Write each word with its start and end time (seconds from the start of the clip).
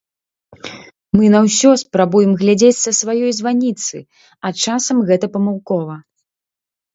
Мы 1.17 1.25
на 1.33 1.39
ўсё 1.47 1.69
спрабуем 1.81 2.31
глядзець 2.39 2.77
са 2.85 2.91
сваёй 3.01 3.31
званіцы, 3.41 3.97
а 4.51 4.53
часам 4.65 4.97
гэта 5.11 5.25
памылкова. 5.37 5.95